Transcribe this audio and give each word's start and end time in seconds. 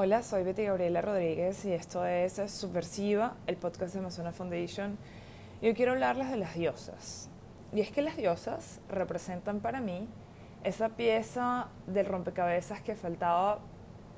Hola, 0.00 0.22
soy 0.22 0.44
Betty 0.44 0.62
Gabriela 0.62 1.00
Rodríguez 1.00 1.64
y 1.64 1.72
esto 1.72 2.06
es 2.06 2.40
Subversiva, 2.52 3.34
el 3.48 3.56
podcast 3.56 3.94
de 3.94 3.98
Amazona 3.98 4.30
Foundation. 4.30 4.96
Y 5.60 5.66
hoy 5.66 5.74
quiero 5.74 5.90
hablarles 5.90 6.30
de 6.30 6.36
las 6.36 6.54
diosas. 6.54 7.28
Y 7.72 7.80
es 7.80 7.90
que 7.90 8.00
las 8.00 8.16
diosas 8.16 8.80
representan 8.88 9.58
para 9.58 9.80
mí 9.80 10.06
esa 10.62 10.90
pieza 10.90 11.66
del 11.88 12.06
rompecabezas 12.06 12.80
que 12.80 12.94
faltaba 12.94 13.58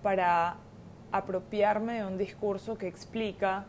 para 0.03 0.58
apropiarme 1.12 1.94
de 1.94 2.04
un 2.04 2.19
discurso 2.19 2.76
que 2.76 2.87
explica 2.87 3.65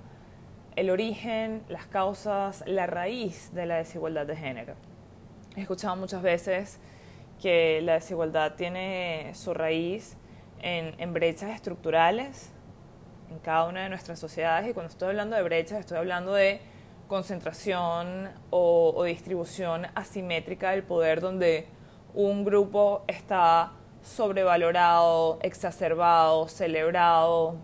el 0.75 0.89
origen, 0.89 1.63
las 1.69 1.85
causas, 1.85 2.61
la 2.67 2.87
raíz 2.87 3.53
de 3.53 3.65
la 3.65 3.77
desigualdad 3.77 4.25
de 4.25 4.35
género. 4.35 4.73
He 5.55 5.61
escuchado 5.61 5.95
muchas 5.95 6.21
veces 6.21 6.77
que 7.41 7.79
la 7.81 7.93
desigualdad 7.93 8.55
tiene 8.55 9.31
su 9.33 9.53
raíz 9.53 10.17
en, 10.61 11.13
brechas 11.13 11.51
estructurales 11.51 12.51
en 13.29 13.39
cada 13.39 13.65
una 13.65 13.83
de 13.83 13.89
nuestras 13.89 14.19
sociedades 14.19 14.69
y 14.69 14.73
cuando 14.73 14.91
estoy 14.91 15.09
hablando 15.09 15.35
de 15.35 15.43
brechas 15.43 15.79
estoy 15.79 15.97
hablando 15.97 16.33
de 16.33 16.61
concentración 17.07 18.29
o, 18.49 18.93
o, 18.95 19.03
distribución 19.03 19.87
asimétrica 19.95 20.71
del 20.71 20.83
poder 20.83 21.21
donde 21.21 21.67
un 22.13 22.43
grupo 22.45 23.03
está 23.07 23.73
sobrevalorado, 24.01 25.39
exacerbado, 25.41 26.47
celebrado, 26.47 27.55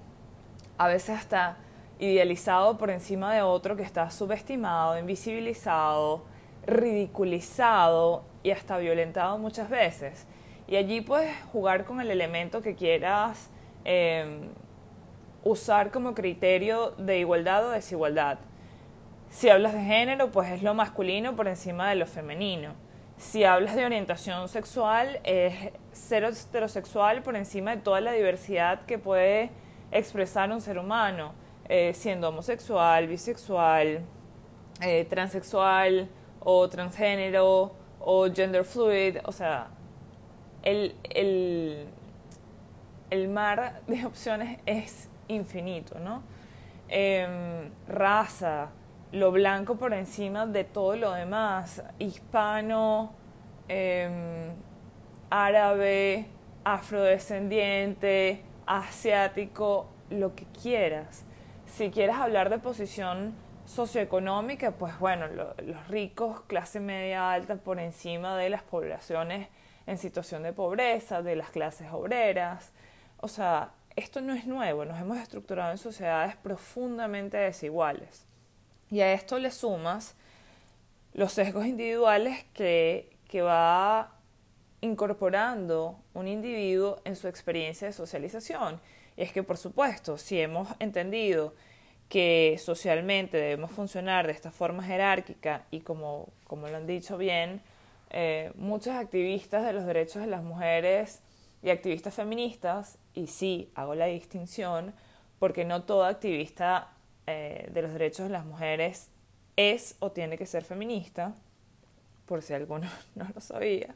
a 0.77 0.87
veces 0.87 1.17
hasta 1.17 1.57
idealizado 1.99 2.77
por 2.77 2.89
encima 2.89 3.33
de 3.33 3.41
otro 3.41 3.75
que 3.75 3.83
está 3.83 4.09
subestimado, 4.11 4.99
invisibilizado, 4.99 6.23
ridiculizado 6.65 8.23
y 8.43 8.51
hasta 8.51 8.77
violentado 8.77 9.37
muchas 9.37 9.69
veces. 9.69 10.27
Y 10.67 10.75
allí 10.75 11.01
puedes 11.01 11.33
jugar 11.53 11.85
con 11.85 12.01
el 12.01 12.11
elemento 12.11 12.61
que 12.61 12.75
quieras 12.75 13.49
em, 13.85 14.49
usar 15.43 15.91
como 15.91 16.13
criterio 16.13 16.91
de 16.97 17.19
igualdad 17.19 17.67
o 17.67 17.71
desigualdad. 17.71 18.39
Si 19.29 19.49
hablas 19.49 19.73
de 19.73 19.81
género, 19.81 20.31
pues 20.31 20.51
es 20.51 20.63
lo 20.63 20.73
masculino 20.73 21.35
por 21.35 21.47
encima 21.47 21.89
de 21.89 21.95
lo 21.95 22.05
femenino. 22.05 22.73
Si 23.17 23.45
hablas 23.45 23.75
de 23.75 23.85
orientación 23.85 24.47
sexual, 24.49 25.19
es 25.23 25.71
ser 25.91 26.23
heterosexual 26.23 27.23
por 27.23 27.35
encima 27.35 27.75
de 27.75 27.81
toda 27.81 28.01
la 28.01 28.11
diversidad 28.11 28.81
que 28.81 28.99
puede 28.99 29.51
expresar 29.91 30.51
un 30.51 30.61
ser 30.61 30.77
humano, 30.77 31.33
eh, 31.69 31.93
siendo 31.93 32.29
homosexual, 32.29 33.07
bisexual, 33.07 34.01
eh, 34.81 35.05
transexual 35.05 36.09
o 36.41 36.69
transgénero 36.69 37.73
o 37.99 38.31
gender 38.31 38.63
fluid, 38.63 39.17
o 39.25 39.31
sea, 39.31 39.69
el, 40.67 41.87
el, 43.09 43.27
mar 43.29 43.81
de 43.87 44.05
opciones 44.05 44.59
es 44.65 45.09
infinito, 45.27 45.99
¿no? 45.99 46.23
Em, 46.89 47.71
raza, 47.87 48.69
lo 49.11 49.31
blanco 49.31 49.75
por 49.75 49.93
encima 49.93 50.45
de 50.45 50.63
todo 50.63 50.95
lo 50.95 51.13
demás, 51.13 51.83
hispano, 51.99 53.13
em, 53.67 54.51
árabe, 55.29 56.25
afrodescendiente, 56.63 58.41
asiático, 58.65 59.87
lo 60.09 60.35
que 60.35 60.45
quieras. 60.61 61.23
Si 61.65 61.91
quieres 61.91 62.15
hablar 62.15 62.49
de 62.49 62.59
posición 62.59 63.33
socioeconómica, 63.65 64.71
pues 64.71 64.97
bueno, 64.99 65.27
los 65.27 65.87
ricos, 65.87 66.41
clase 66.47 66.79
media 66.79 67.31
alta, 67.31 67.55
por 67.55 67.79
encima 67.79 68.37
de 68.37 68.49
las 68.49 68.63
poblaciones 68.63 69.49
en 69.87 69.97
situación 69.97 70.43
de 70.43 70.53
pobreza, 70.53 71.23
de 71.23 71.35
las 71.35 71.49
clases 71.49 71.87
obreras. 71.91 72.71
O 73.19 73.27
sea, 73.27 73.71
esto 73.95 74.21
no 74.21 74.33
es 74.33 74.45
nuevo, 74.45 74.85
nos 74.85 74.99
hemos 74.99 75.17
estructurado 75.17 75.71
en 75.71 75.77
sociedades 75.79 76.35
profundamente 76.35 77.37
desiguales. 77.37 78.25
Y 78.91 78.99
a 79.01 79.11
esto 79.13 79.39
le 79.39 79.49
sumas 79.49 80.15
los 81.13 81.33
sesgos 81.33 81.65
individuales 81.65 82.45
que, 82.53 83.17
que 83.27 83.41
va 83.41 84.13
incorporando 84.81 85.99
un 86.13 86.27
individuo 86.27 87.01
en 87.03 87.15
su 87.15 87.27
experiencia 87.27 87.87
de 87.87 87.93
socialización. 87.93 88.79
Y 89.15 89.23
es 89.23 89.31
que, 89.31 89.41
por 89.41 89.57
supuesto, 89.57 90.17
si 90.17 90.39
hemos 90.39 90.69
entendido 90.79 91.55
que 92.07 92.57
socialmente 92.63 93.37
debemos 93.37 93.71
funcionar 93.71 94.27
de 94.27 94.33
esta 94.33 94.51
forma 94.51 94.83
jerárquica 94.83 95.65
y 95.71 95.81
como, 95.81 96.29
como 96.45 96.67
lo 96.67 96.77
han 96.77 96.87
dicho 96.87 97.17
bien, 97.17 97.61
eh, 98.09 98.51
muchos 98.55 98.95
activistas 98.95 99.65
de 99.65 99.73
los 99.73 99.85
derechos 99.85 100.21
de 100.21 100.27
las 100.27 100.43
mujeres 100.43 101.21
y 101.61 101.69
activistas 101.69 102.13
feministas, 102.13 102.97
y 103.13 103.27
sí, 103.27 103.71
hago 103.75 103.95
la 103.95 104.05
distinción, 104.05 104.93
porque 105.39 105.65
no 105.65 105.83
toda 105.83 106.09
activista 106.09 106.89
eh, 107.25 107.69
de 107.71 107.81
los 107.81 107.91
derechos 107.91 108.27
de 108.27 108.31
las 108.31 108.45
mujeres 108.45 109.09
es 109.55 109.95
o 109.99 110.11
tiene 110.11 110.37
que 110.37 110.45
ser 110.45 110.63
feminista, 110.63 111.33
por 112.25 112.41
si 112.41 112.53
alguno 112.53 112.87
no 113.15 113.27
lo 113.33 113.41
sabía. 113.41 113.95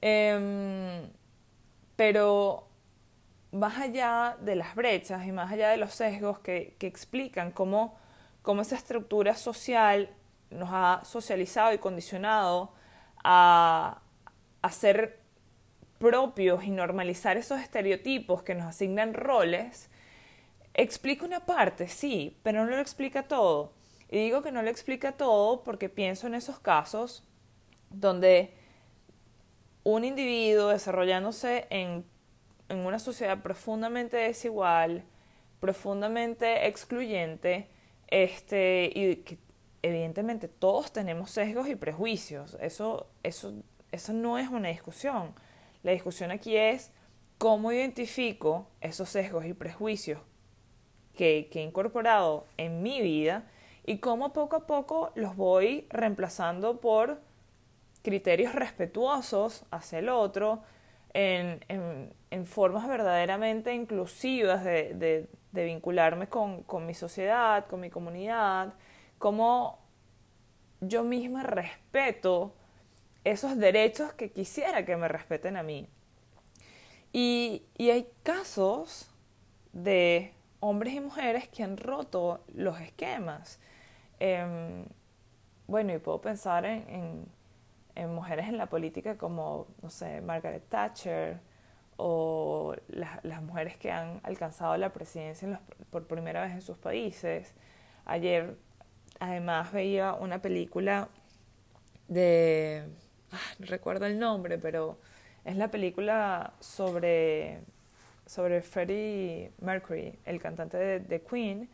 Em, 0.00 1.08
pero 1.96 2.66
más 3.52 3.78
allá 3.78 4.36
de 4.40 4.56
las 4.56 4.74
brechas 4.74 5.26
y 5.26 5.32
más 5.32 5.52
allá 5.52 5.70
de 5.70 5.76
los 5.76 5.92
sesgos 5.94 6.38
que, 6.40 6.76
que 6.78 6.86
explican 6.86 7.52
cómo, 7.52 7.96
cómo 8.42 8.62
esa 8.62 8.76
estructura 8.76 9.34
social 9.34 10.10
nos 10.50 10.70
ha 10.72 11.02
socializado 11.04 11.72
y 11.72 11.78
condicionado 11.78 12.72
a, 13.24 14.02
ser 14.70 15.20
propios 15.98 16.64
y 16.64 16.70
normalizar 16.70 17.36
esos 17.36 17.60
estereotipos 17.60 18.42
que 18.42 18.54
nos 18.54 18.66
asignan 18.66 19.14
roles, 19.14 19.90
explica 20.74 21.24
una 21.24 21.40
parte, 21.40 21.88
sí, 21.88 22.38
pero 22.42 22.64
no 22.64 22.70
lo 22.70 22.80
explica 22.80 23.24
todo. 23.24 23.72
Y 24.08 24.18
digo 24.18 24.42
que 24.42 24.52
no 24.52 24.62
lo 24.62 24.70
explica 24.70 25.12
todo 25.12 25.62
porque 25.62 25.88
pienso 25.88 26.26
en 26.26 26.34
esos 26.34 26.58
casos 26.58 27.24
donde 27.90 28.54
un 29.84 30.04
individuo 30.04 30.68
desarrollándose 30.68 31.66
en, 31.70 32.04
en 32.68 32.78
una 32.78 32.98
sociedad 32.98 33.42
profundamente 33.42 34.16
desigual, 34.16 35.04
profundamente 35.60 36.66
excluyente, 36.66 37.68
este, 38.08 38.90
y 38.94 39.16
que 39.16 39.38
evidentemente 39.82 40.48
todos 40.48 40.92
tenemos 40.92 41.30
sesgos 41.30 41.68
y 41.68 41.76
prejuicios, 41.76 42.56
eso, 42.60 43.06
eso, 43.22 43.54
eso 43.92 44.12
no 44.12 44.38
es 44.38 44.48
una 44.48 44.68
discusión. 44.68 45.34
La 45.82 45.92
discusión 45.92 46.30
aquí 46.30 46.56
es 46.56 46.92
cómo 47.38 47.72
identifico 47.72 48.66
esos 48.80 49.08
sesgos 49.08 49.46
y 49.46 49.54
prejuicios 49.54 50.20
que, 51.14 51.48
que 51.50 51.60
he 51.60 51.62
incorporado 51.62 52.46
en 52.56 52.82
mi 52.82 53.00
vida 53.00 53.44
y 53.86 53.98
cómo 53.98 54.32
poco 54.32 54.56
a 54.56 54.66
poco 54.66 55.10
los 55.14 55.36
voy 55.36 55.86
reemplazando 55.90 56.80
por 56.80 57.20
criterios 58.02 58.54
respetuosos 58.54 59.64
hacia 59.70 59.98
el 59.98 60.08
otro, 60.08 60.62
en, 61.12 61.64
en, 62.30 62.46
formas 62.46 62.86
verdaderamente 62.86 63.74
inclusivas 63.74 64.64
de, 64.64 64.94
de, 64.94 65.28
de 65.52 65.64
vincularme 65.64 66.28
con, 66.28 66.62
con, 66.62 66.86
mi 66.86 66.94
sociedad, 66.94 67.66
con 67.66 67.80
mi 67.80 67.90
comunidad, 67.90 68.74
cómo 69.20 69.78
yo 70.80 71.04
misma 71.04 71.42
respeto 71.42 72.54
esos 73.22 73.58
derechos 73.58 74.14
que 74.14 74.32
quisiera 74.32 74.86
que 74.86 74.96
me 74.96 75.08
respeten 75.08 75.58
a 75.58 75.62
mí. 75.62 75.88
Y, 77.12 77.66
hay 77.78 78.08
casos 78.22 79.10
de 79.74 80.32
hombres 80.60 80.94
y 80.94 81.00
mujeres 81.00 81.48
que 81.48 81.62
han 81.62 81.76
roto 81.76 82.42
los 82.54 82.80
esquemas. 82.80 83.60
Em, 84.20 84.86
bueno, 85.66 85.92
y 85.92 85.98
puedo 85.98 86.22
pensar 86.22 86.64
en, 86.64 87.26
mujeres 88.08 88.48
en 88.48 88.56
la 88.56 88.66
política 88.66 89.18
como, 89.18 89.66
no 89.82 89.90
sé, 89.90 90.22
Margaret 90.22 90.66
Thatcher 90.70 91.40
o 91.98 92.74
las 92.88 93.42
mujeres 93.42 93.76
que 93.76 93.92
han 93.92 94.20
alcanzado 94.22 94.78
la 94.78 94.94
presidencia 94.94 95.60
por 95.90 96.06
primera 96.06 96.42
vez 96.42 96.52
en 96.52 96.62
sus 96.62 96.78
países. 96.78 97.54
Ayer 98.06 98.56
además 99.20 99.70
veía 99.70 100.14
una 100.14 100.42
película 100.42 101.08
de, 102.08 102.82
ah, 103.30 103.36
no 103.58 103.66
recuerdo 103.66 104.06
el 104.06 104.18
nombre, 104.18 104.58
pero 104.58 104.96
es 105.44 105.56
la 105.56 105.70
película 105.70 106.54
sobre, 106.58 107.60
sobre 108.26 108.62
Freddie 108.62 109.52
Mercury, 109.60 110.18
el 110.24 110.40
cantante 110.40 110.76
de, 111.00 111.22
Queen. 111.22 111.68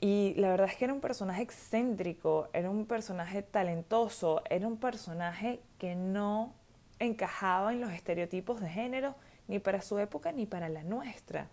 Y 0.00 0.34
la 0.36 0.50
verdad 0.50 0.68
es 0.70 0.76
que 0.76 0.84
era 0.84 0.94
un 0.94 1.00
personaje 1.00 1.42
excéntrico, 1.42 2.48
era 2.52 2.70
un 2.70 2.86
personaje 2.86 3.42
talentoso, 3.42 4.42
era 4.48 4.66
un 4.66 4.78
personaje 4.78 5.60
que 5.78 5.94
no 5.94 6.54
encajaba 6.98 7.72
en 7.72 7.80
los 7.80 7.92
estereotipos 7.92 8.60
de 8.60 8.68
género 8.68 9.14
ni 9.48 9.58
para 9.58 9.82
su 9.82 9.98
época 9.98 10.32
ni 10.32 10.46
para 10.46 10.68
la 10.68 10.82
nuestra. 10.82 11.48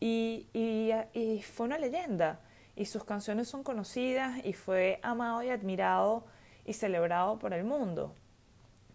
Y, 0.00 0.46
y 0.52 1.42
fue 1.42 1.66
una 1.66 1.78
leyenda 1.78 2.40
y 2.78 2.86
sus 2.86 3.02
canciones 3.02 3.48
son 3.48 3.64
conocidas 3.64 4.38
y 4.44 4.52
fue 4.52 5.00
amado 5.02 5.42
y 5.42 5.50
admirado 5.50 6.24
y 6.64 6.74
celebrado 6.74 7.36
por 7.40 7.52
el 7.52 7.64
mundo. 7.64 8.14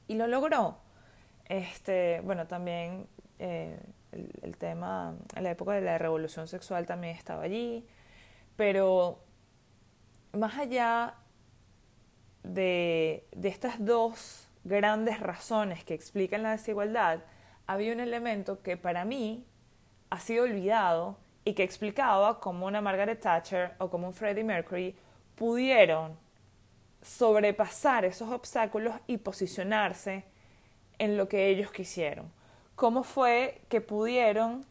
Y 0.08 0.16
lo 0.16 0.26
logró. 0.26 0.78
Este, 1.50 2.22
bueno, 2.22 2.48
también 2.48 3.08
eh, 3.40 3.78
el, 4.42 4.56
tema, 4.56 5.16
en 5.36 5.44
la 5.44 5.52
época 5.52 5.74
de 5.74 5.82
la 5.82 5.98
revolución 5.98 6.48
sexual 6.48 6.86
también 6.86 7.18
estaba 7.18 7.44
allí, 7.44 7.86
pero 8.56 9.20
más 10.32 10.58
allá 10.58 11.16
de, 12.44 13.28
de 13.34 13.50
estas 13.50 13.84
dos 13.84 14.48
grandes 14.64 15.20
razones 15.20 15.84
que 15.84 15.94
explican 15.94 16.42
la 16.42 16.52
desigualdad, 16.52 17.20
había 17.68 17.92
un 17.92 18.00
elemento 18.00 18.62
que 18.62 18.78
para 18.78 19.04
mí 19.04 19.46
ha 20.10 20.22
sido 20.22 20.46
olvidado 20.46 21.18
y 21.46 21.54
que 21.54 21.64
explicaba 21.64 22.40
cómo 22.40 22.66
una 22.66 22.82
Margaret 22.82 23.20
Thatcher 23.20 23.76
o 23.80 23.90
como 23.90 24.08
un 24.08 24.14
Freddie 24.14 24.44
Mercury 24.44 24.96
pudieron 25.36 26.18
sobrepasar 27.02 28.06
esos 28.06 28.32
obstáculos 28.32 28.96
y 29.08 29.18
posicionarse 29.18 30.26
en 31.00 31.18
lo 31.18 31.28
que 31.28 31.50
ellos 31.50 31.72
quisieron. 31.72 32.32
Cómo 32.76 33.04
fue 33.04 33.62
que 33.70 33.82
pudieron 33.82 34.66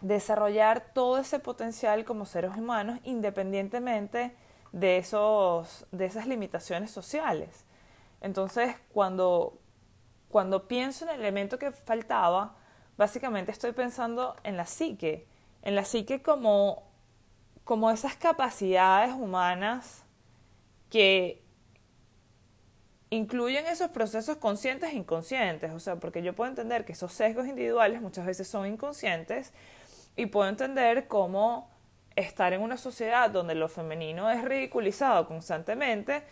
desarrollar 0.00 0.92
todo 0.92 1.18
ese 1.18 1.38
potencial 1.38 2.04
como 2.04 2.26
seres 2.26 2.56
humanos 2.56 2.98
independientemente 3.04 4.34
de, 4.72 4.98
esos, 4.98 5.86
de 5.92 6.06
esas 6.06 6.26
limitaciones 6.26 6.90
sociales. 6.90 7.64
Entonces, 8.20 8.74
cuando, 8.92 9.58
cuando 10.28 10.66
pienso 10.66 11.04
en 11.04 11.12
el 11.12 11.20
elemento 11.20 11.58
que 11.58 11.70
faltaba, 11.70 12.56
básicamente 12.96 13.52
estoy 13.52 13.72
pensando 13.72 14.36
en 14.42 14.56
la 14.56 14.66
psique, 14.66 15.26
en 15.62 15.74
la 15.74 15.84
psique 15.84 16.22
como, 16.22 16.84
como 17.64 17.90
esas 17.90 18.16
capacidades 18.16 19.14
humanas 19.14 20.04
que 20.90 21.42
incluyen 23.10 23.66
esos 23.66 23.90
procesos 23.90 24.38
conscientes 24.38 24.90
e 24.92 24.96
inconscientes, 24.96 25.72
o 25.72 25.80
sea, 25.80 25.96
porque 25.96 26.22
yo 26.22 26.34
puedo 26.34 26.50
entender 26.50 26.84
que 26.84 26.92
esos 26.92 27.12
sesgos 27.12 27.46
individuales 27.46 28.00
muchas 28.00 28.26
veces 28.26 28.48
son 28.48 28.66
inconscientes 28.66 29.52
y 30.16 30.26
puedo 30.26 30.48
entender 30.48 31.08
cómo 31.08 31.70
estar 32.16 32.52
en 32.52 32.62
una 32.62 32.76
sociedad 32.76 33.30
donde 33.30 33.54
lo 33.54 33.68
femenino 33.68 34.30
es 34.30 34.44
ridiculizado 34.44 35.26
constantemente 35.26 36.22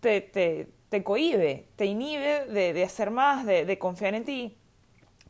te, 0.00 0.20
te, 0.20 0.68
te 0.88 1.02
cohíbe, 1.02 1.68
te 1.76 1.86
inhibe 1.86 2.46
de, 2.46 2.72
de 2.72 2.84
hacer 2.84 3.10
más, 3.10 3.44
de, 3.46 3.64
de 3.64 3.78
confiar 3.78 4.14
en 4.14 4.24
ti. 4.24 4.56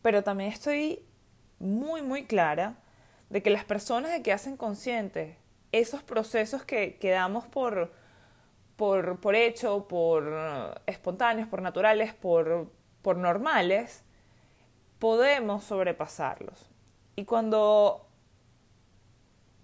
Pero 0.03 0.23
también 0.23 0.53
estoy 0.53 1.05
muy, 1.59 2.03
muy 2.03 2.27
clara 2.27 2.77
de 3.31 3.43
que 3.43 3.51
las 3.51 3.65
personas 3.65 4.21
que 4.21 4.33
hacen 4.33 4.57
conscientes 4.57 5.37
esos 5.73 6.03
procesos 6.03 6.65
que, 6.65 6.97
que 6.97 7.11
damos 7.11 7.47
por, 7.47 7.93
por, 8.77 9.21
por 9.21 9.35
hecho, 9.35 9.87
por 9.89 10.81
espontáneos, 10.87 11.49
por 11.49 11.63
naturales, 11.63 12.15
por, 12.15 12.71
por 13.03 13.17
normales, 13.17 14.05
podemos 14.99 15.65
sobrepasarlos. 15.65 16.71
Y 17.17 17.25
cuando, 17.25 18.09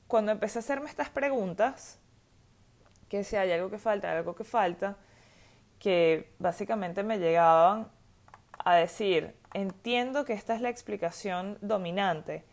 cuando 0.06 0.32
empecé 0.32 0.58
a 0.58 0.60
hacerme 0.60 0.88
estas 0.88 1.10
preguntas, 1.10 1.98
que 3.08 3.24
si 3.24 3.36
hay 3.36 3.52
algo 3.52 3.70
que 3.70 3.78
falta, 3.78 4.10
algo 4.10 4.34
que 4.34 4.44
falta, 4.44 4.96
que 5.78 6.32
básicamente 6.38 7.02
me 7.02 7.18
llegaban 7.18 7.90
a 8.64 8.76
decir, 8.76 9.36
entiendo 9.52 10.24
que 10.24 10.32
esta 10.32 10.54
es 10.54 10.60
la 10.60 10.68
explicación 10.68 11.58
dominante, 11.60 12.44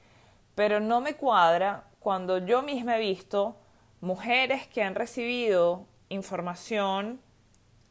pero 0.59 0.81
no 0.81 0.99
me 0.99 1.15
cuadra 1.15 1.85
cuando 2.01 2.37
yo 2.37 2.61
misma 2.61 2.97
he 2.97 2.99
visto 2.99 3.55
mujeres 4.01 4.67
que 4.67 4.83
han 4.83 4.93
recibido 4.93 5.87
información 6.09 7.21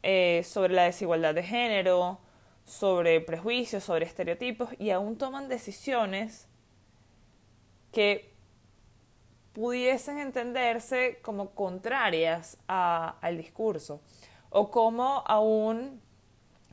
eh, 0.03 0.43
sobre 0.45 0.75
la 0.75 0.83
desigualdad 0.83 1.33
de 1.33 1.41
género, 1.41 2.19
sobre 2.65 3.21
prejuicios, 3.21 3.83
sobre 3.83 4.05
estereotipos 4.05 4.69
y 4.77 4.91
aún 4.91 5.17
toman 5.17 5.49
decisiones 5.49 6.47
que 7.91 8.35
pudiesen 9.53 10.19
entenderse 10.19 11.17
como 11.23 11.55
contrarias 11.55 12.59
al 12.67 13.35
discurso 13.37 13.99
o 14.51 14.69
como 14.69 15.23
aún 15.25 15.99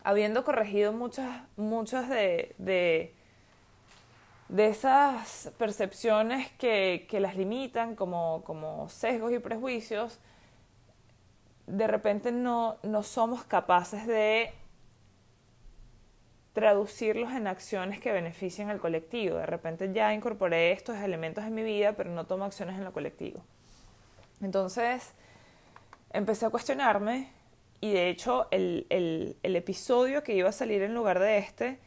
habiendo 0.04 0.44
corregido 0.44 0.92
muchas, 0.92 2.10
de, 2.10 3.15
esas 4.56 5.52
percepciones 5.58 6.50
que, 6.52 7.06
que 7.08 7.20
las 7.20 7.37
limitan 7.37 7.96
como, 7.96 8.43
como 8.44 8.88
sesgos 8.88 9.32
y 9.32 9.38
prejuicios, 9.38 10.20
de 11.66 11.87
repente 11.87 12.31
no, 12.32 12.76
no 12.82 13.02
somos 13.02 13.44
capaces 13.44 14.06
de 14.06 14.52
traducirlos 16.52 17.32
en 17.32 17.48
acciones 17.48 18.00
que 18.00 18.12
beneficien 18.12 18.70
al 18.70 18.81
colectivo. 18.81 19.37
De 19.37 19.46
repente 19.46 19.93
ya 19.93 20.14
incorporé 20.14 20.72
estos 20.72 20.96
elementos 20.96 21.44
en 21.44 21.54
mi 21.54 21.62
vida, 21.62 21.92
pero 21.92 22.10
no 22.10 22.25
tomo 22.25 22.44
acciones 22.44 22.76
en 22.76 22.84
lo 22.84 22.92
colectivo. 22.92 23.44
Entonces, 24.40 25.12
empecé 26.12 26.46
a 26.46 26.50
cuestionarme 26.50 27.31
y 27.81 27.92
de 27.92 28.08
hecho 28.08 28.49
el, 28.50 28.87
el, 28.88 29.37
el 29.42 29.56
episodio 29.56 30.22
que 30.22 30.34
iba 30.34 30.49
a 30.49 30.52
salir 30.52 30.82
en 30.82 30.94
lugar 30.94 31.19
de 31.19 31.38
este 31.38 31.78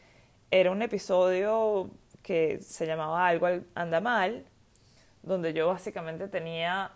era 0.50 0.70
un 0.70 0.82
episodio 0.82 1.90
que 2.22 2.60
se 2.60 2.86
llamaba 2.86 3.26
Algo 3.26 3.48
anda 3.74 4.00
mal, 4.00 4.44
donde 5.22 5.52
yo 5.52 5.68
básicamente 5.68 6.28
tenía 6.28 6.92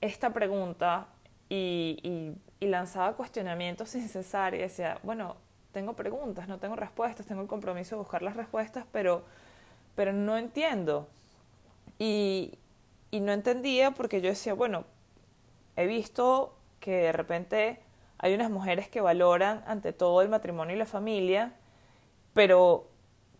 esta 0.00 0.32
pregunta 0.32 1.08
y, 1.48 2.34
lanzaba 2.60 3.14
cuestionamientos 3.14 3.88
sin 3.90 4.08
cesar 4.08 4.54
y 4.54 4.58
decía, 4.58 4.98
bueno, 5.02 5.36
tengo 5.72 5.94
preguntas, 5.94 6.48
no 6.48 6.58
tengo 6.58 6.76
respuestas, 6.76 7.26
tengo 7.26 7.42
el 7.42 7.48
compromiso 7.48 7.96
de 7.96 8.00
buscar 8.00 8.22
las 8.22 8.36
respuestas, 8.36 8.84
pero, 8.92 9.24
pero 9.94 10.12
no 10.12 10.36
entiendo. 10.36 11.08
Y, 11.98 12.58
y 13.10 13.20
no 13.20 13.32
entendía 13.32 13.92
porque 13.92 14.20
yo 14.20 14.28
decía, 14.28 14.54
bueno, 14.54 14.84
he 15.76 15.86
visto 15.86 16.56
que 16.80 16.96
de 16.96 17.12
repente 17.12 17.80
hay 18.18 18.34
unas 18.34 18.50
mujeres 18.50 18.88
que 18.88 19.00
valoran 19.00 19.62
ante 19.66 19.92
todo 19.92 20.22
el 20.22 20.28
matrimonio 20.28 20.74
y 20.74 20.78
la 20.78 20.86
familia, 20.86 21.52
pero 22.34 22.88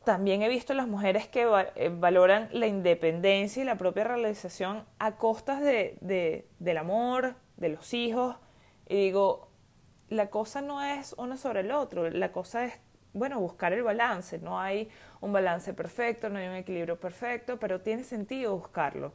también 0.08 0.40
he 0.40 0.48
visto 0.48 0.72
las 0.72 0.88
mujeres 0.88 1.28
que 1.28 1.46
eh, 1.74 1.90
valoran 1.90 2.48
la 2.52 2.66
independencia 2.66 3.62
y 3.62 3.66
la 3.66 3.76
propia 3.76 4.04
realización 4.04 4.86
a 4.98 5.16
costas 5.16 5.60
de, 5.60 5.98
de, 6.00 6.48
del 6.60 6.78
amor, 6.78 7.34
de 7.58 7.68
los 7.68 7.92
hijos. 7.92 8.34
Y 8.88 8.94
digo, 8.96 9.50
la 10.08 10.30
cosa 10.30 10.62
no 10.62 10.82
es 10.82 11.14
uno 11.18 11.36
sobre 11.36 11.60
el 11.60 11.72
otro, 11.72 12.08
la 12.08 12.32
cosa 12.32 12.64
es, 12.64 12.80
bueno, 13.12 13.38
buscar 13.38 13.74
el 13.74 13.82
balance. 13.82 14.38
No 14.38 14.58
hay 14.58 14.88
un 15.20 15.30
balance 15.30 15.74
perfecto, 15.74 16.30
no 16.30 16.38
hay 16.38 16.48
un 16.48 16.54
equilibrio 16.54 16.98
perfecto, 16.98 17.58
pero 17.58 17.82
tiene 17.82 18.02
sentido 18.02 18.56
buscarlo. 18.56 19.12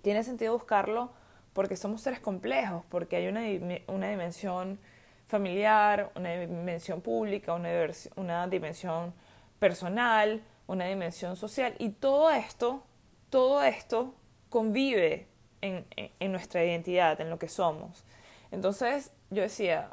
Tiene 0.00 0.24
sentido 0.24 0.54
buscarlo 0.54 1.10
porque 1.52 1.76
somos 1.76 2.00
seres 2.00 2.20
complejos, 2.20 2.84
porque 2.88 3.16
hay 3.16 3.28
una, 3.28 3.42
una 3.88 4.08
dimensión 4.08 4.78
familiar, 5.26 6.10
una 6.14 6.30
dimensión 6.30 7.02
pública, 7.02 7.52
una 7.52 8.46
dimensión 8.46 9.12
personal, 9.58 10.42
una 10.66 10.86
dimensión 10.86 11.36
social, 11.36 11.74
y 11.78 11.90
todo 11.90 12.30
esto, 12.30 12.82
todo 13.30 13.62
esto 13.62 14.14
convive 14.50 15.26
en, 15.60 15.86
en, 15.96 16.32
nuestra 16.32 16.64
identidad, 16.64 17.20
en 17.20 17.30
lo 17.30 17.38
que 17.38 17.48
somos. 17.48 18.04
Entonces 18.50 19.12
yo 19.30 19.42
decía, 19.42 19.90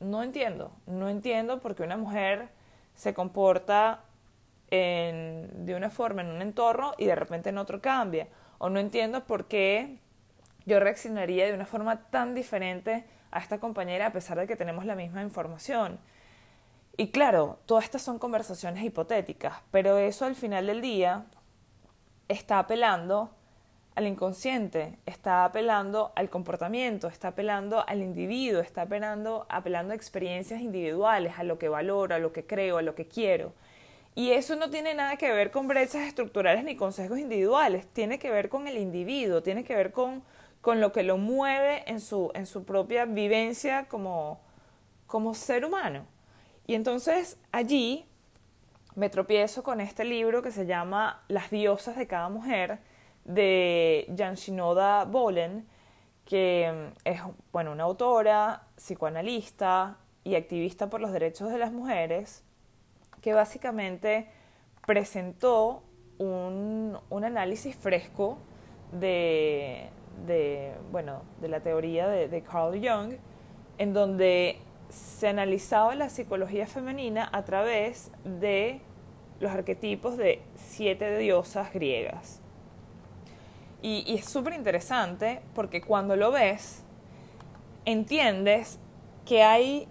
no 0.00 0.22
entiendo, 0.22 0.72
no 0.86 1.08
entiendo 1.08 1.60
por 1.60 1.74
qué 1.74 1.82
una 1.82 1.96
mujer 1.96 2.48
se 2.94 3.14
comporta 3.14 4.04
en, 4.70 5.66
de 5.66 5.74
una 5.74 5.90
forma 5.90 6.22
en 6.22 6.28
un 6.28 6.42
entorno 6.42 6.94
y 6.98 7.06
de 7.06 7.14
repente 7.14 7.50
en 7.50 7.58
otro 7.58 7.80
cambia. 7.80 8.28
O 8.58 8.70
no 8.70 8.80
entiendo 8.80 9.24
por 9.24 9.46
qué 9.46 9.98
yo 10.66 10.80
reaccionaría 10.80 11.46
de 11.46 11.54
una 11.54 11.66
forma 11.66 12.08
tan 12.10 12.34
diferente 12.34 13.04
a 13.30 13.40
esta 13.40 13.58
compañera 13.58 14.06
a 14.06 14.12
pesar 14.12 14.38
de 14.38 14.46
que 14.46 14.56
tenemos 14.56 14.84
la 14.84 14.94
misma 14.94 15.22
información. 15.22 15.98
Y 16.96 17.08
claro, 17.08 17.58
todas 17.66 17.84
estas 17.84 18.02
son 18.02 18.18
conversaciones 18.18 18.84
hipotéticas, 18.84 19.54
pero 19.70 19.98
eso 19.98 20.24
al 20.24 20.36
final 20.36 20.66
del 20.66 20.80
día 20.80 21.26
está 22.28 22.58
apelando 22.58 23.30
al 23.96 24.06
inconsciente, 24.06 24.98
está 25.06 25.44
apelando 25.44 26.12
al 26.16 26.30
comportamiento, 26.30 27.08
está 27.08 27.28
apelando 27.28 27.86
al 27.86 28.00
individuo, 28.00 28.60
está 28.60 28.82
apelando, 28.82 29.46
apelando 29.48 29.92
a 29.92 29.96
experiencias 29.96 30.60
individuales, 30.60 31.34
a 31.38 31.44
lo 31.44 31.58
que 31.58 31.68
valoro, 31.68 32.14
a 32.14 32.18
lo 32.18 32.32
que 32.32 32.46
creo, 32.46 32.78
a 32.78 32.82
lo 32.82 32.94
que 32.94 33.06
quiero. 33.06 33.52
Y 34.14 34.30
eso 34.30 34.54
no 34.54 34.70
tiene 34.70 34.94
nada 34.94 35.16
que 35.16 35.32
ver 35.32 35.50
con 35.50 35.66
brechas 35.66 36.06
estructurales 36.06 36.64
ni 36.64 36.76
consejos 36.76 37.18
individuales, 37.18 37.86
tiene 37.88 38.18
que 38.18 38.30
ver 38.30 38.48
con 38.48 38.68
el 38.68 38.78
individuo, 38.78 39.42
tiene 39.42 39.64
que 39.64 39.74
ver 39.74 39.90
con 39.92 40.22
con 40.64 40.80
lo 40.80 40.92
que 40.92 41.02
lo 41.02 41.18
mueve 41.18 41.84
en 41.86 42.00
su, 42.00 42.30
en 42.34 42.46
su 42.46 42.64
propia 42.64 43.04
vivencia 43.04 43.86
como, 43.86 44.40
como 45.06 45.34
ser 45.34 45.66
humano. 45.66 46.06
Y 46.66 46.74
entonces 46.74 47.38
allí 47.52 48.06
me 48.94 49.10
tropiezo 49.10 49.62
con 49.62 49.80
este 49.80 50.04
libro 50.04 50.42
que 50.42 50.52
se 50.52 50.66
llama 50.66 51.22
Las 51.28 51.50
diosas 51.50 51.96
de 51.96 52.06
cada 52.06 52.28
mujer 52.28 52.78
de 53.24 54.12
Jan 54.16 54.34
Shinoda 54.34 55.04
Bolen, 55.04 55.66
que 56.24 56.72
mm, 56.72 57.08
es 57.08 57.20
bueno, 57.52 57.72
una 57.72 57.84
autora, 57.84 58.62
psicoanalista 58.76 59.98
y 60.22 60.36
activista 60.36 60.88
por 60.88 61.00
los 61.00 61.12
derechos 61.12 61.50
de 61.50 61.58
las 61.58 61.72
mujeres, 61.72 62.44
que 63.20 63.34
básicamente 63.34 64.28
presentó 64.86 65.82
un, 66.18 66.98
análisis 67.10 67.74
fresco 67.74 68.38
de, 68.92 69.90
bueno, 70.92 71.22
de 71.40 71.48
la 71.48 71.60
teoría 71.60 72.06
de, 72.06 72.28
de 72.28 72.42
Carl 72.42 72.78
Jung, 72.78 73.14
en 73.78 73.92
donde 73.92 74.58
se 74.94 75.28
analizaba 75.28 75.94
la 75.94 76.08
psicología 76.08 76.66
femenina 76.66 77.28
a 77.32 77.44
través 77.44 78.10
de 78.24 78.80
los 79.40 79.50
arquetipos 79.50 80.16
de 80.16 80.42
siete 80.54 81.18
diosas 81.18 81.72
griegas. 81.72 82.40
Y, 83.82 84.14
es 84.14 84.24
súper 84.24 84.54
interesante 84.54 85.42
porque 85.54 85.82
cuando 85.82 86.16
lo 86.16 86.30
ves, 86.30 86.84
entiendes 87.84 88.78
que 89.26 89.42
hay 89.42 89.88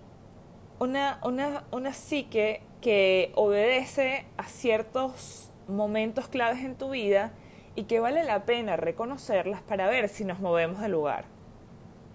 una, 0.79 1.19
una, 1.24 1.63
una 1.72 1.93
psique 1.93 2.63
que 2.81 3.31
obedece 3.36 4.25
a 4.38 4.45
ciertos 4.45 5.51
momentos 5.67 6.27
claves 6.27 6.63
en 6.63 6.75
tu 6.75 6.89
vida 6.89 7.33
y 7.75 7.83
que 7.83 8.00
vale 8.00 8.24
la 8.24 8.45
pena 8.45 8.77
reconocerlas 8.77 9.62
para 9.62 9.88
ver 9.88 10.10
si 10.10 10.25
nos 10.25 10.39
movemos 10.39 10.81
del 10.81 10.91
lugar. 10.91 11.25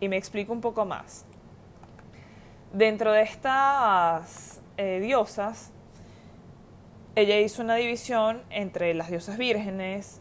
Y 0.00 0.08
me 0.08 0.16
explico 0.16 0.52
un 0.52 0.60
poco 0.60 0.84
más. 0.84 1.27
Dentro 2.72 3.12
de 3.12 3.22
estas 3.22 4.60
eh, 4.76 5.00
diosas, 5.00 5.72
ella 7.16 7.40
hizo 7.40 7.62
una 7.62 7.76
división 7.76 8.42
entre 8.50 8.92
las 8.92 9.08
diosas 9.08 9.38
vírgenes, 9.38 10.20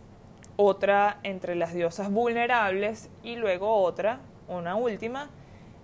otra 0.55 1.19
entre 1.23 1.55
las 1.55 1.73
diosas 1.73 2.09
vulnerables 2.09 3.09
y 3.21 3.35
luego 3.35 3.81
otra, 3.81 4.21
una 4.47 4.75
última, 4.75 5.29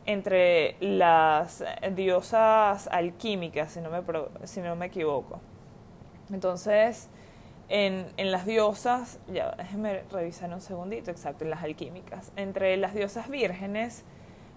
entre 0.06 0.78
las 0.80 1.66
diosas 1.92 2.88
alquímicas, 2.88 3.74
si 3.74 3.82
no 3.82 3.90
me, 3.90 4.02
si 4.48 4.62
no 4.62 4.78
me 4.78 4.86
equivoco. 4.86 5.42
Entonces, 6.32 7.10
en, 7.68 8.08
en, 8.16 8.32
las 8.32 8.46
diosas, 8.46 9.20
ya 9.28 9.52
déjenme 9.52 10.04
revisar 10.12 10.50
un 10.54 10.62
segundito, 10.62 11.12
exacto, 11.12 11.44
en 11.44 11.50
las 11.50 11.62
alquímicas. 11.62 12.32
Entre 12.38 12.78
las 12.78 12.94
diosas 12.94 13.30
vírgenes, 13.30 14.06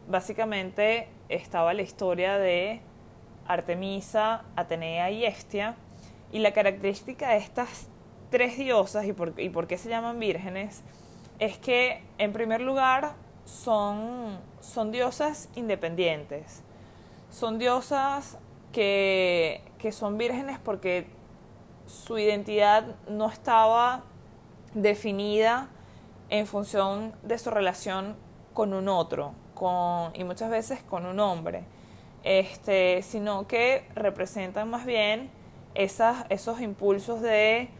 básicamente 0.09 1.09
estaba 1.29 1.75
la 1.75 1.83
historia 1.83 2.39
de 2.39 2.81
Artemisa, 3.47 4.45
Atenea 4.57 5.11
y 5.11 5.25
Hestia, 5.25 5.77
y 6.33 6.41
la 6.41 6.53
característica 6.53 7.31
de 7.31 7.39
estas 7.39 7.89
tres 8.31 8.59
diosas 8.59 9.05
y 9.07 9.13
por, 9.13 9.67
qué 9.67 9.79
se 9.79 9.89
llaman 9.89 10.19
vírgenes 10.19 10.83
es 11.39 11.59
que, 11.59 12.03
en 12.19 12.33
primer 12.33 12.61
lugar, 12.61 13.15
son, 13.45 14.41
diosas 14.91 15.49
independientes. 15.55 16.63
Son 17.31 17.59
diosas 17.59 18.39
que 18.73 19.63
son 19.91 20.19
vírgenes 20.19 20.59
porque 20.59 21.07
su 21.87 22.19
identidad 22.19 22.97
no 23.09 23.29
estaba 23.31 24.05
definida 24.75 25.69
en 26.29 26.47
función 26.47 27.15
de 27.23 27.39
su 27.39 27.51
relación 27.51 28.17
con 28.53 28.75
un 28.75 28.89
otro, 28.89 29.33
con, 29.57 30.13
y 30.15 30.23
muchas 30.23 30.51
veces 30.51 30.83
con 30.83 31.07
un 31.07 31.19
hombre, 31.19 31.65
este, 32.23 33.03
sino 33.03 33.49
que 33.49 33.89
representan 33.97 34.71
más 34.71 34.85
bien 34.85 35.31
esas, 35.75 36.27
esos 36.29 36.61
impulsos 36.61 37.21
de 37.23 37.71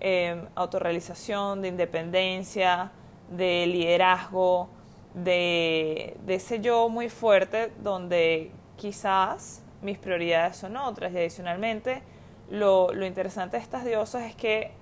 eh, 0.00 0.44
autorrealización, 0.54 1.62
de 1.62 1.68
independencia, 1.68 2.90
de 3.30 3.66
liderazgo, 3.66 4.68
de, 5.14 6.18
ese 6.26 6.60
yo 6.60 6.90
muy 6.90 7.08
fuerte 7.08 7.72
donde 7.82 8.50
quizás 8.76 9.62
mis 9.80 9.98
prioridades 9.98 10.56
son 10.56 10.76
otras. 10.76 11.12
Y 11.12 11.18
adicionalmente 11.18 12.02
lo 12.50 13.06
interesante 13.06 13.56
de 13.56 13.62
estas 13.62 13.84
diosas 13.84 14.24
es 14.24 14.34
que 14.34 14.72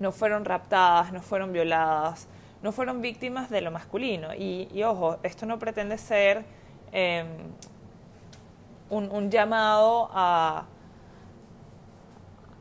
no 0.00 0.12
fueron 0.12 0.44
raptadas, 0.44 1.12
no 1.12 1.22
fueron 1.22 1.52
violadas, 1.52 2.28
no 2.64 2.72
fueron 2.72 3.02
víctimas 3.02 3.50
de 3.50 3.60
lo 3.60 3.70
masculino. 3.70 4.34
Y, 4.34 4.82
ojo, 4.84 5.18
esto 5.22 5.44
no 5.44 5.58
pretende 5.58 5.98
ser 5.98 6.46
em, 6.92 7.26
un, 8.88 9.30
llamado 9.30 10.08
a, 10.10 10.64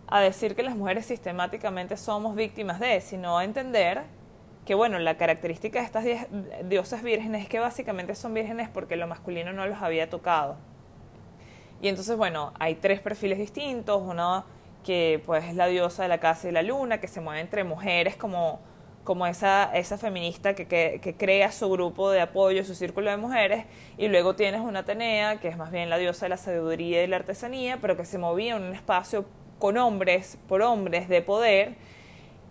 a 0.07 0.19
decir 0.19 0.57
que 0.57 0.63
las 0.63 0.75
mujeres 0.75 1.05
sistemáticamente 1.05 1.95
somos 1.95 2.35
víctimas 2.35 2.81
de, 2.81 2.99
sino 2.99 3.37
a 3.37 3.45
entender 3.45 4.03
que, 4.65 4.75
bueno, 4.75 4.99
la 4.99 5.15
característica 5.15 5.79
de 5.79 5.85
estas 5.85 6.05
diosas 6.67 7.01
vírgenes 7.01 7.43
es 7.43 7.47
que 7.47 7.59
básicamente 7.59 8.13
son 8.13 8.33
vírgenes 8.33 8.67
porque 8.67 8.97
lo 8.97 9.07
masculino 9.07 9.53
no 9.53 9.65
los 9.67 9.81
había 9.81 10.09
tocado. 10.09 10.57
Y 11.81 11.87
entonces, 11.87 12.17
bueno, 12.17 12.51
hay 12.59 12.75
tres 12.75 12.99
perfiles 12.99 13.37
distintos, 13.37 14.01
uno 14.05 14.43
que 14.83 15.23
pues 15.25 15.45
es 15.45 15.55
la 15.55 15.67
diosa 15.67 16.03
de 16.03 16.09
la 16.09 16.17
casa 16.17 16.49
y 16.49 16.51
la 16.51 16.61
luna, 16.61 16.99
que 16.99 17.07
se 17.07 17.21
mueve 17.21 17.39
entre 17.39 17.63
mujeres 17.63 18.17
como 18.17 18.59
como 19.03 19.27
esa, 19.27 19.75
esa 19.75 19.97
feminista 19.97 20.53
que, 20.55 20.65
que, 20.67 21.15
crea 21.15 21.51
su 21.51 21.69
grupo 21.69 22.09
de 22.11 22.21
apoyo, 22.21 22.63
su 22.63 22.73
círculo 22.73 23.11
de 23.11 23.17
mujeres, 23.17 23.65
y 23.97 24.07
luego 24.07 24.35
tienes 24.35 24.61
una 24.61 24.79
Atenea, 24.79 25.39
que 25.39 25.49
es 25.49 25.57
más 25.57 25.71
bien 25.71 25.89
la 25.89 25.97
diosa 25.97 26.25
de 26.25 26.29
la 26.29 26.37
sabiduría 26.37 27.03
y 27.03 27.07
la 27.07 27.17
artesanía, 27.17 27.79
pero 27.81 27.97
que 27.97 28.05
se 28.05 28.17
movía 28.17 28.55
en 28.55 28.63
un 28.63 28.73
espacio 28.73 29.25
con 29.59 29.77
hombres, 29.77 30.37
por 30.47 30.61
hombres 30.61 31.09
de 31.09 31.21
poder, 31.21 31.75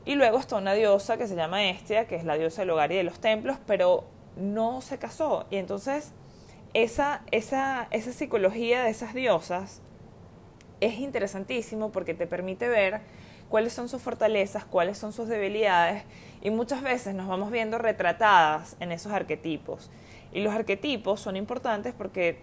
y 0.04 0.14
luego 0.14 0.38
está 0.38 0.56
una 0.56 0.75
diosa 0.75 1.16
que 1.16 1.26
se 1.26 1.37
llama 1.37 1.64
Estia, 1.64 2.06
que 2.06 2.16
es 2.16 2.25
la 2.25 2.37
diosa 2.37 2.62
del 2.62 2.71
hogar 2.71 2.92
y 2.92 2.97
de 2.97 3.04
los 3.04 3.21
templos, 3.21 3.56
pero 3.66 4.04
no 4.37 4.80
se 4.80 4.99
casó. 4.99 5.47
Y 5.50 5.56
entonces 5.56 6.12
esa, 6.75 7.23
esa, 7.30 7.87
esa 7.90 8.12
psicología 8.12 8.82
de 8.82 8.90
esas 8.90 9.14
diosas 9.14 9.80
es 10.82 10.98
interesantísimo 10.98 11.92
porque 11.92 12.12
te 12.12 12.26
permite 12.26 12.68
ver 12.68 13.00
cuáles 13.48 13.72
son 13.72 13.88
sus 13.88 14.02
fortalezas, 14.02 14.64
cuáles 14.64 14.98
son 14.98 15.12
sus 15.12 15.28
debilidades 15.28 16.04
y 16.40 16.50
muchas 16.50 16.82
veces 16.82 17.14
nos 17.14 17.28
vamos 17.28 17.50
viendo 17.50 17.78
retratadas 17.78 18.76
en 18.80 18.92
esos 18.92 19.12
arquetipos. 19.12 19.90
Y 20.32 20.40
los 20.40 20.52
arquetipos 20.54 21.20
son 21.20 21.36
importantes 21.36 21.94
porque 21.94 22.40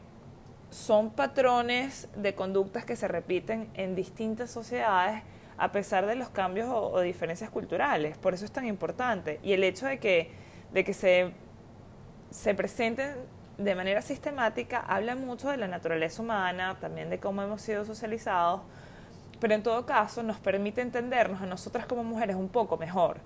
son 0.69 1.10
patrones 1.10 2.08
de 2.15 2.36
conductas 2.36 2.86
que 2.86 2.96
se 2.96 3.08
repiten 3.08 3.69
en 3.74 3.96
distintas 3.96 4.51
sociedades 4.51 5.24
a 5.58 5.72
pesar 5.72 6.05
de 6.05 6.15
los 6.15 6.29
cambios 6.29 6.69
o, 6.72 7.01
diferencias 7.01 7.50
culturales. 7.50 8.17
Por 8.17 8.34
eso 8.34 8.46
es 8.46 8.51
tan 8.51 8.65
importante. 8.65 9.39
Y 9.43 9.51
el 9.51 9.63
hecho 9.63 9.88
de 9.88 10.00
que, 10.00 10.31
de 10.72 10.84
que 10.86 10.93
se, 10.93 11.34
se 12.29 12.53
presenten 12.53 13.15
de 13.60 13.75
manera 13.75 14.01
sistemática 14.01 14.80
habla 14.80 15.16
mucho 15.16 15.50
de 15.50 15.58
la 15.58 15.68
naturaleza 15.68 16.22
humana, 16.22 16.78
también 16.82 17.12
de 17.12 17.20
cómo 17.20 17.44
hemos 17.44 17.62
sido 17.62 17.86
socializados 17.86 18.62
pero 19.39 19.54
en 19.54 19.63
todo 19.63 19.86
caso 19.86 20.22
nos 20.24 20.38
permite 20.38 20.82
entendernos 20.82 21.42
a 21.42 21.46
nosotras 21.46 21.86
como 21.86 22.04
mujeres 22.04 22.36
un 22.36 22.50
poco 22.50 22.78
mejor. 22.78 23.18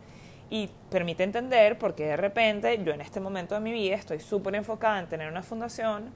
Y 0.50 0.70
permite 0.92 1.24
entender 1.24 1.80
porque 1.80 2.06
de 2.06 2.18
repente 2.18 2.84
yo 2.84 2.94
en 2.94 3.02
este 3.02 3.20
momento 3.20 3.56
de 3.56 3.62
mi 3.62 3.72
vida 3.72 3.96
estoy 3.96 4.20
súper 4.20 4.56
enfocada 4.56 5.00
en 5.00 5.08
tener 5.08 5.30
una 5.30 5.42
fundación, 5.42 6.12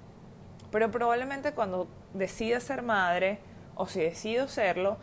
pero 0.72 0.92
probablemente 0.92 1.54
cuando 1.54 1.88
decida 2.14 2.60
ser 2.60 2.84
madre 2.84 3.40
o 3.76 3.88
si 3.88 4.02
decido 4.02 4.48
serlo, 4.48 4.98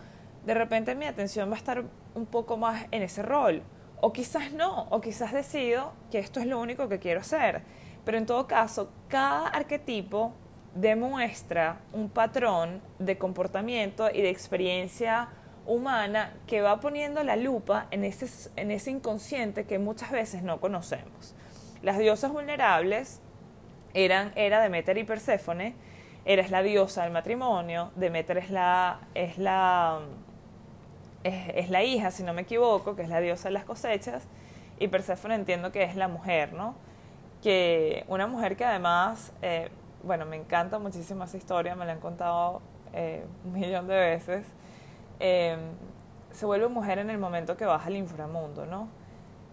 de 0.47 0.55
repente 0.55 0.95
mi 0.95 1.07
atención 1.07 1.51
va 1.51 1.55
a 1.55 1.59
estar 1.59 1.85
un 2.15 2.27
poco 2.27 2.57
más 2.57 2.87
en 2.91 3.03
ese 3.03 3.23
rol. 3.23 3.63
O 4.01 4.13
quizás 4.13 4.53
no, 4.53 4.87
o 4.91 5.01
quizás 5.01 5.33
decido 5.33 5.95
que 6.11 6.19
esto 6.19 6.39
es 6.39 6.47
lo 6.47 6.61
único 6.61 6.89
que 6.89 6.99
quiero 6.99 7.21
hacer. 7.21 7.63
Pero 8.05 8.19
en 8.19 8.27
todo 8.27 8.47
caso, 8.47 8.91
cada 9.09 9.49
arquetipo 9.49 10.33
demuestra 10.75 11.81
un 11.93 12.09
patrón 12.09 12.81
de 12.99 13.17
comportamiento 13.17 14.11
y 14.11 14.23
de 14.23 14.31
experiencia 14.31 15.29
humana 15.67 16.35
que 16.47 16.61
va 16.61 16.81
poniendo 16.81 17.23
la 17.23 17.37
lupa 17.37 17.87
en 17.91 18.05
ese, 18.05 18.51
en 18.57 18.71
ese 18.71 18.91
inconsciente 18.91 19.65
que 19.65 19.79
muchas 19.79 20.11
veces 20.11 20.43
no 20.43 20.61
conocemos. 20.61 21.35
Las 21.83 21.99
diosas 21.99 22.33
vulnerables 22.33 23.21
eran, 23.95 24.33
era 24.37 24.61
Demeter 24.61 24.99
y 24.99 25.05
Perséfone, 25.05 25.75
eres 26.25 26.51
la 26.51 26.63
diosa 26.63 27.03
del 27.03 27.13
matrimonio, 27.13 27.93
Demeter 27.97 28.39
es 28.39 28.51
la, 28.51 29.01
es 29.15 29.39
la, 29.39 30.01
es, 31.23 31.71
la 31.71 31.83
hija, 31.83 32.11
si 32.11 32.23
no 32.23 32.35
me 32.35 32.43
equivoco, 32.43 32.97
que 32.97 33.03
es 33.03 33.09
la 33.09 33.21
diosa 33.21 33.49
de 33.49 33.53
las 33.53 33.65
cosechas, 33.65 34.25
y 34.79 34.89
Perséfone 34.89 35.35
entiendo 35.35 35.73
que 35.73 35.85
es 35.85 35.97
la 35.97 36.09
mujer, 36.09 36.53
¿no? 36.53 36.75
Que 37.45 38.05
una 38.09 38.27
mujer 38.27 38.57
que 38.57 38.65
además 38.65 39.33
eh, 39.43 39.71
bueno, 40.05 40.27
me 40.27 40.37
encanta 40.37 40.79
muchísimo 40.79 41.25
esa 41.25 41.37
historia, 41.37 41.75
me 41.75 41.87
la 41.87 41.93
han 41.93 42.01
contado 42.01 42.61
eh, 42.93 43.25
un 43.45 43.53
millón 43.53 43.89
de 43.89 43.97
veces. 43.97 44.47
Em, 45.19 45.59
se 46.31 46.47
vuelve 46.47 46.69
mujer 46.69 46.99
en 46.99 47.11
el 47.11 47.19
momento 47.19 47.57
que 47.57 47.65
baja 47.65 47.87
al 47.87 47.97
inframundo, 47.97 48.67
¿no? 48.67 48.89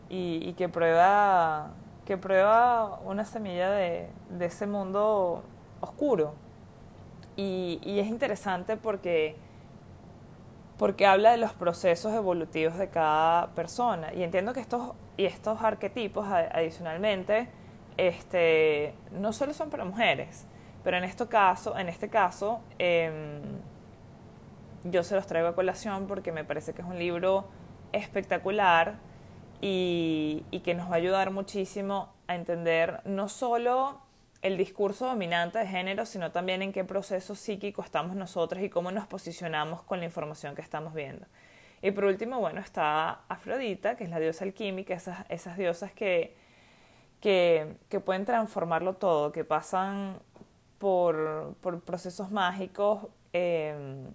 Y, 0.10 0.54
que 0.54 0.68
prueba 0.68 1.72
que 2.06 2.18
prueba 2.18 3.00
una 3.06 3.24
semilla 3.24 3.72
de, 3.72 4.10
ese 4.42 4.68
mundo 4.68 5.44
oscuro. 5.80 6.34
Y, 7.38 7.80
y, 7.84 8.00
es 8.00 8.08
interesante 8.08 8.76
porque, 8.76 9.38
porque 10.78 11.06
habla 11.06 11.32
de 11.32 11.38
los 11.38 11.54
procesos 11.54 12.14
evolutivos 12.14 12.78
de 12.78 12.90
cada 12.90 13.48
persona. 13.52 14.14
Y 14.14 14.24
entiendo 14.24 14.52
que 14.54 14.60
estos, 14.60 14.92
y 15.16 15.26
estos 15.26 15.62
arquetipos 15.62 16.28
adicionalmente 16.28 17.48
este, 17.98 18.94
no 19.12 19.34
solo 19.34 19.54
son 19.54 19.70
para 19.70 19.86
mujeres, 19.86 20.46
pero 20.84 20.98
en, 20.98 21.04
este 21.04 21.28
caso, 21.28 21.78
en 21.78 21.90
este 21.90 22.10
caso 22.10 22.62
em, 22.80 23.42
yo 24.84 25.04
se 25.04 25.16
los 25.16 25.28
traigo 25.28 25.48
a 25.48 25.56
colación 25.56 26.08
porque 26.08 26.32
me 26.32 26.44
parece 26.44 26.74
que 26.74 26.82
es 26.82 26.88
un 26.88 26.98
libro 26.98 27.48
espectacular 27.94 28.96
y, 29.62 30.44
que 30.64 30.74
nos 30.74 30.90
va 30.90 30.94
a 30.94 30.98
ayudar 30.98 31.32
muchísimo 31.32 32.14
a 32.28 32.36
entender 32.36 33.02
no 33.06 33.30
solo 33.30 34.02
el 34.42 34.58
discurso 34.58 35.06
dominante 35.06 35.60
de 35.60 35.68
género, 35.68 36.08
sino 36.08 36.32
también 36.32 36.64
en 36.64 36.74
qué 36.74 36.84
proceso 36.84 37.36
psíquico 37.36 37.84
estamos 37.84 38.16
nosotros 38.16 38.64
y 38.64 38.70
cómo 38.70 38.92
nos 38.92 39.06
posicionamos 39.06 39.84
con 39.84 40.00
la 40.00 40.06
información 40.06 40.56
que 40.56 40.64
estamos 40.64 40.96
viendo. 40.96 41.28
Y 41.84 41.92
por 41.92 42.06
último, 42.06 42.40
bueno, 42.40 42.60
está 42.60 43.22
Afrodita, 43.28 43.96
que 43.96 44.04
es 44.04 44.10
la 44.10 44.20
diosa 44.20 44.46
alquímica, 44.46 44.96
esas, 44.96 45.26
esas 45.30 45.58
diosas 45.58 45.92
que, 45.92 46.36
que, 47.22 47.78
que, 47.90 48.00
pueden 48.00 48.26
transformarlo 48.26 48.96
todo, 48.96 49.32
que 49.32 49.46
pasan 49.46 50.20
por, 50.80 51.56
por 51.62 51.82
procesos 51.82 52.32
mágicos 52.32 53.08
eh, 53.34 54.10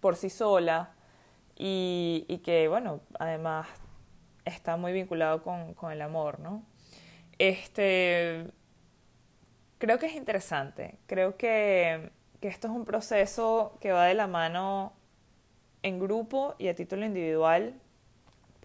por 0.00 0.16
sí 0.16 0.28
sola 0.28 0.94
y, 1.56 2.26
y, 2.28 2.38
que, 2.38 2.68
bueno, 2.68 3.00
además 3.18 3.68
está 4.44 4.76
muy 4.76 4.92
vinculado 4.92 5.42
con, 5.42 5.74
con 5.74 5.92
el 5.92 6.02
amor, 6.02 6.40
¿no? 6.40 6.62
Este, 7.38 8.46
creo 9.78 9.98
que 9.98 10.06
es 10.06 10.14
interesante. 10.14 10.98
Creo 11.06 11.36
que, 11.36 12.10
que, 12.40 12.48
esto 12.48 12.68
es 12.68 12.74
un 12.74 12.84
proceso 12.84 13.78
que 13.80 13.92
va 13.92 14.06
de 14.06 14.14
la 14.14 14.26
mano 14.26 14.92
en 15.82 15.98
grupo 16.00 16.54
y 16.58 16.68
a 16.68 16.74
título 16.74 17.04
individual, 17.06 17.80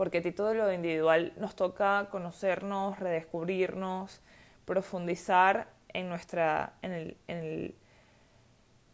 porque 0.02 0.18
a 0.18 0.22
título 0.24 0.74
individual 0.74 1.32
nos 1.38 1.56
toca 1.56 2.08
conocernos, 2.10 2.98
redescubrirnos, 2.98 4.20
profundizar 4.66 5.68
en 5.90 6.10
nuestra, 6.10 6.74
en 6.82 6.92
el, 7.28 7.76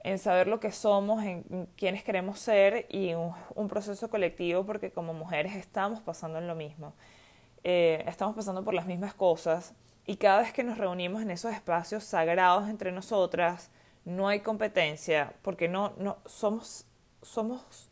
en 0.04 0.20
saber 0.20 0.50
lo 0.50 0.60
que 0.60 0.74
somos, 0.74 1.24
en 1.24 1.70
quiénes 1.78 2.04
queremos 2.04 2.40
ser 2.40 2.88
y 2.90 3.14
un, 3.14 3.32
un, 3.56 3.70
proceso 3.70 4.10
colectivo 4.10 4.66
porque 4.66 4.92
como 4.92 5.14
mujeres 5.14 5.56
estamos 5.56 6.02
pasando 6.02 6.40
en 6.40 6.48
lo 6.48 6.56
mismo. 6.56 6.94
Eh, 7.64 8.04
estamos 8.06 8.36
pasando 8.36 8.66
por 8.66 8.74
las 8.74 8.86
mismas 8.86 9.14
cosas 9.14 9.76
y 10.06 10.18
cada 10.18 10.42
vez 10.42 10.52
que 10.52 10.66
nos 10.66 10.78
reunimos 10.78 11.22
en 11.22 11.32
esos 11.32 11.54
espacios 11.54 12.04
sagrados 12.04 12.68
entre 12.68 12.92
nosotras, 12.92 13.72
no 14.04 14.28
hay 14.28 14.42
competencia, 14.42 15.32
porque 15.42 15.70
no, 15.70 15.94
no 15.98 16.18
somos, 16.26 16.86
somos 17.22 17.87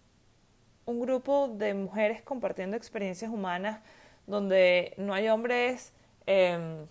un 0.86 1.00
grupo 1.00 1.48
de 1.48 1.74
mujeres 1.74 2.22
compartiendo 2.22 2.78
experiencias 2.78 3.32
humanas 3.32 3.82
donde 4.28 4.94
no 4.98 5.14
hay 5.14 5.30
hombres 5.30 5.94
eh, 6.28 6.86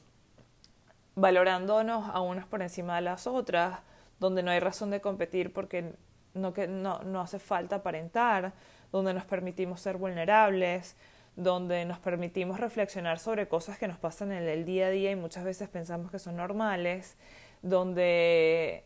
valorándonos 1.14 2.08
a 2.12 2.20
unas 2.20 2.46
por 2.46 2.62
encima 2.62 2.96
de 2.96 3.02
las 3.02 3.26
otras, 3.26 3.80
donde 4.18 4.42
no 4.42 4.50
hay 4.50 4.60
razón 4.60 4.90
de 4.90 5.00
competir 5.00 5.52
porque 5.52 5.94
no, 6.34 6.52
que, 6.52 6.66
no, 6.66 7.00
no 7.00 7.20
hace 7.20 7.38
falta 7.38 7.76
aparentar, 7.76 8.52
donde 8.90 9.14
nos 9.14 9.24
permitimos 9.24 9.80
ser 9.80 9.96
vulnerables, 9.96 10.96
donde 11.36 11.84
nos 11.84 11.98
permitimos 11.98 12.60
reflexionar 12.60 13.18
sobre 13.18 13.48
cosas 13.48 13.78
que 13.78 13.88
nos 13.88 13.98
pasan 13.98 14.32
en 14.32 14.44
el 14.44 14.64
día 14.64 14.86
a 14.86 14.90
día 14.90 15.10
y 15.10 15.16
muchas 15.16 15.44
veces 15.44 15.68
pensamos 15.68 16.10
que 16.10 16.18
son 16.18 16.36
normales, 16.36 17.16
donde, 17.62 18.84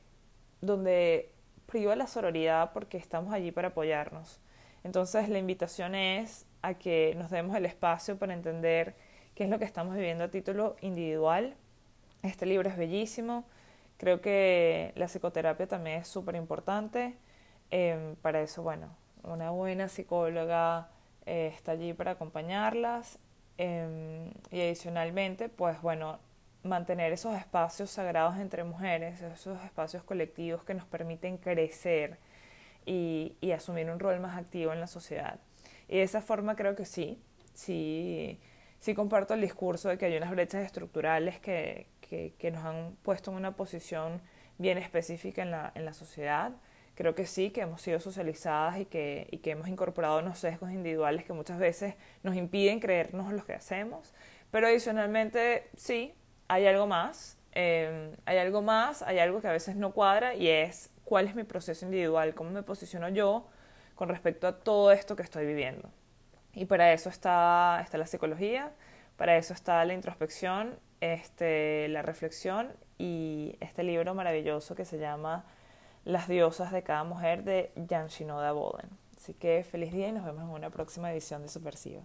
donde 0.61 1.33
priva 1.67 1.95
la 1.97 2.07
sororidad 2.07 2.73
porque 2.73 2.97
estamos 2.97 3.33
allí 3.35 3.53
para 3.53 3.69
apoyarnos. 3.69 4.41
Entonces 4.85 5.29
la 5.29 5.39
invitación 5.39 5.95
es 5.95 6.47
a 6.63 6.75
que 6.75 7.15
nos 7.17 7.31
demos 7.31 7.57
el 7.57 7.67
espacio 7.67 8.19
para 8.19 8.35
entender 8.35 8.95
qué 9.35 9.45
es 9.45 9.51
lo 9.51 9.59
que 9.59 9.65
estamos 9.65 9.95
viviendo 9.95 10.25
a 10.25 10.29
título 10.29 10.77
individual. 10.81 11.55
Este 12.23 12.47
libro 12.47 12.69
es 12.69 12.77
bellísimo. 12.77 13.45
Creo 13.97 14.21
que 14.21 14.93
la 14.97 15.07
psicoterapia 15.07 15.67
también 15.67 16.01
es 16.01 16.09
súper 16.09 16.37
importante. 16.37 17.17
Eh, 17.71 18.15
para 18.23 18.41
eso, 18.41 18.63
bueno, 18.63 18.89
una 19.25 19.51
buena 19.51 19.89
psicóloga, 19.89 20.89
eh, 21.27 21.53
está 21.55 21.73
allí 21.73 21.93
para 21.93 22.13
acompañarlas 22.13 23.19
eh, 23.59 24.33
y 24.51 24.61
adicionalmente, 24.61 25.49
pues 25.49 25.81
bueno, 25.83 26.21
mantener 26.63 27.13
esos 27.13 27.37
espacios 27.37 27.91
sagrados 27.91 28.39
entre 28.39 28.65
mujeres, 28.65 29.21
esos 29.21 29.63
espacios 29.65 30.03
colectivos 30.03 30.65
que 30.65 30.75
nos 30.75 30.87
permiten 30.87 31.37
crecer 31.37 32.19
y, 32.89 33.53
asumir 33.53 33.91
un 33.91 33.99
rol 33.99 34.21
más 34.21 34.39
activo 34.39 34.73
en 34.73 34.81
la 34.81 34.87
sociedad. 34.87 35.41
Y 35.89 35.99
de 35.99 36.03
esa 36.03 36.21
forma 36.21 36.57
creo 36.57 36.77
que 36.77 36.85
sí, 36.85 37.21
sí, 37.55 38.41
sí 38.81 38.95
comparto 38.95 39.35
el 39.35 39.41
discurso 39.41 39.89
de 39.89 39.99
que 39.99 40.07
hay 40.07 40.17
unas 40.17 40.31
brechas 40.31 40.65
estructurales 40.65 41.41
que, 41.41 41.87
que, 42.01 42.35
que 42.39 42.51
nos 42.51 42.65
han 42.65 42.97
puesto 43.03 43.31
en 43.31 43.37
una 43.37 43.57
posición 43.57 44.21
bien 44.59 44.79
específica 44.79 45.43
en 45.43 45.51
la, 45.51 45.73
en 45.75 45.85
la 45.85 45.93
sociedad 45.93 46.53
creo 46.99 47.15
que 47.15 47.27
sí, 47.27 47.51
que 47.51 47.61
hemos 47.61 47.81
sido 47.81 48.01
socializadas 48.01 48.81
y 48.81 48.85
que, 48.85 49.29
y 49.31 49.39
que 49.39 49.53
hemos 49.53 49.69
incorporado 49.69 50.19
unos 50.19 50.41
sesgos 50.41 50.73
individuales 50.73 51.25
que 51.25 51.33
muchas 51.33 51.57
veces 51.57 51.95
nos 52.25 52.35
impiden 52.35 52.81
creernos 52.81 53.33
lo 53.33 53.45
que 53.47 53.53
hacemos. 53.53 54.13
Pero 54.51 54.67
adicionalmente, 54.67 55.69
sí, 55.77 56.13
hay 56.49 56.67
algo 56.67 56.89
más. 56.89 57.39
Eh, 57.53 58.17
hay 58.25 58.39
algo 58.39 58.63
más, 58.63 59.03
hay 59.03 59.21
algo 59.21 59.41
que 59.41 59.47
a 59.47 59.53
veces 59.53 59.77
no 59.77 59.93
cuadra 59.93 60.35
y 60.35 60.49
es 60.49 60.91
cuál 61.09 61.27
es 61.27 61.35
mi 61.35 61.43
proceso 61.45 61.87
individual, 61.87 62.35
cómo 62.35 62.51
me 62.51 62.63
posiciono 62.63 63.09
yo 63.09 63.47
con 63.95 64.11
respecto 64.11 64.47
a 64.47 64.59
todo 64.59 64.93
esto 64.93 65.17
que 65.17 65.23
estoy 65.23 65.47
viviendo. 65.47 65.89
Y 66.53 66.67
para 66.67 66.93
eso 66.93 67.09
está, 67.09 67.81
está 67.83 67.97
la 67.97 68.07
psicología, 68.07 68.73
para 69.17 69.39
eso 69.39 69.55
está 69.55 69.83
la 69.87 69.95
introspección, 69.95 70.79
este, 71.01 71.89
la 71.89 72.03
reflexión 72.03 72.75
y 72.99 73.57
este 73.61 73.85
libro 73.85 74.15
maravilloso 74.15 74.75
que 74.75 74.85
se 74.85 74.99
llama 74.99 75.47
las 76.05 76.29
diosas 76.29 76.73
de 76.73 76.83
cada 76.83 77.05
mujer 77.05 77.43
de 77.43 77.73
Jan 77.89 78.09
Shinoda 78.09 78.53
Boden. 78.53 78.91
Así 79.17 79.33
que 79.33 79.65
feliz 79.65 79.93
día 79.95 80.09
y 80.09 80.13
nos 80.13 80.27
vemos 80.27 80.43
en 80.43 80.51
una 80.51 80.69
próxima 80.69 81.11
edición 81.11 81.41
de 81.41 81.49
Supersiva. 81.49 82.03